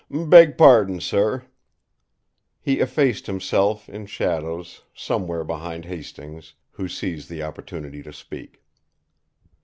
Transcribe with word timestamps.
"Beg 0.09 0.57
pardon, 0.57 0.99
sir." 0.99 1.43
He 2.59 2.79
effaced 2.79 3.27
himself, 3.27 3.87
in 3.87 4.07
shadows, 4.07 4.81
somewhere 4.95 5.43
behind 5.43 5.85
Hastings, 5.85 6.55
who 6.71 6.87
seized 6.87 7.29
the 7.29 7.43
opportunity 7.43 8.01
to 8.01 8.11
speak. 8.11 8.63